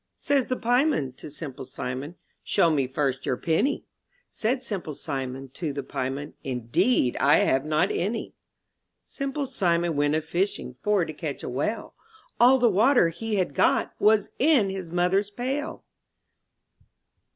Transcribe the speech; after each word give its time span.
'* 0.15 0.17
Says 0.27 0.47
the 0.47 0.55
pie 0.55 0.83
man 0.83 1.11
to 1.13 1.29
Simple 1.29 1.63
Simon, 1.63 2.15
"Show 2.41 2.71
me 2.71 2.87
first 2.87 3.23
your 3.23 3.37
penny;'* 3.37 3.85
Said 4.31 4.63
Simple 4.63 4.95
Simon 4.95 5.49
to 5.49 5.71
the 5.73 5.83
pie 5.83 6.09
man, 6.09 6.33
''Indeed, 6.43 7.15
I 7.19 7.37
have 7.45 7.65
not 7.65 7.89
any/' 7.91 8.33
Simple 9.03 9.45
Simon 9.45 9.95
went 9.95 10.15
a 10.15 10.21
fishing, 10.23 10.75
For 10.81 11.05
to 11.05 11.13
catch 11.13 11.43
a 11.43 11.49
whale; 11.49 11.93
All 12.39 12.57
the 12.57 12.67
water 12.67 13.09
he 13.09 13.35
had 13.35 13.53
got 13.53 13.93
Was 13.99 14.31
in 14.39 14.71
his 14.71 14.91
mother's 14.91 15.29
pail 15.29 15.83